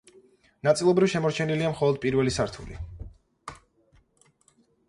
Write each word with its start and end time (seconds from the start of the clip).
ნაწილობრივ 0.67 1.11
შემორჩენილია 1.11 1.71
მხოლოდ 1.75 2.01
პირველი 2.05 2.35
სართული. 2.39 2.81